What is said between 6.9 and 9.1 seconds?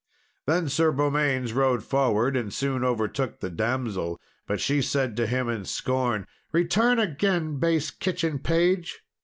again, base kitchen page!